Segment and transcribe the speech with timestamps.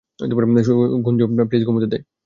[1.05, 1.97] Gunju, please ঘুমোতে দে।